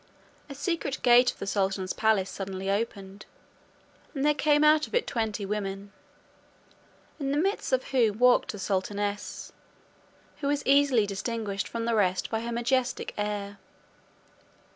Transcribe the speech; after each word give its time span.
A 0.49 0.55
secret 0.55 0.97
gate 1.03 1.31
of 1.31 1.37
the 1.37 1.45
sultan's 1.45 1.93
palace 1.93 2.27
suddenly 2.31 2.71
opened, 2.71 3.27
and 4.15 4.25
there 4.25 4.33
came 4.33 4.63
out 4.63 4.87
of 4.87 4.95
it 4.95 5.05
twenty 5.05 5.45
women, 5.45 5.93
in 7.19 7.31
the 7.31 7.37
midst 7.37 7.71
of 7.71 7.83
whom 7.89 8.17
walked 8.17 8.51
the 8.51 8.57
sultaness, 8.57 9.53
who 10.37 10.47
was 10.47 10.65
easily 10.65 11.05
distinguished 11.05 11.67
from 11.67 11.85
the 11.85 11.93
rest 11.93 12.31
by 12.31 12.39
her 12.39 12.51
majestic 12.51 13.13
air. 13.15 13.59